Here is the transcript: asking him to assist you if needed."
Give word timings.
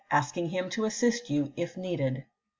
asking 0.09 0.49
him 0.49 0.67
to 0.67 0.83
assist 0.83 1.29
you 1.29 1.53
if 1.55 1.77
needed." 1.77 2.25